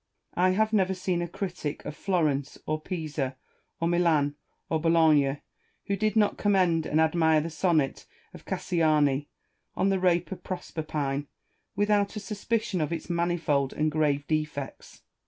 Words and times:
I 0.33 0.49
have 0.53 0.73
never 0.73 0.95
seen 0.95 1.21
a 1.21 1.27
critic 1.27 1.85
of 1.85 1.95
Florence, 1.95 2.57
or 2.65 2.81
Pisa, 2.81 3.35
or 3.79 3.87
Milan, 3.87 4.35
or 4.67 4.81
Bologna, 4.81 5.41
who 5.85 5.95
did 5.95 6.15
not 6.15 6.39
com 6.39 6.53
mend 6.53 6.87
and 6.87 6.99
admire 6.99 7.39
the 7.39 7.51
sonnet 7.51 8.07
of 8.33 8.43
Cassiani 8.43 9.27
on 9.75 9.89
the 9.89 9.99
rape 9.99 10.31
of 10.31 10.41
Proserpine, 10.41 11.27
without 11.75 12.15
a 12.15 12.19
suspicion 12.19 12.81
of 12.81 12.91
its 12.91 13.11
manifold 13.11 13.73
and 13.73 13.91
grave 13.91 14.25
defects. 14.25 15.03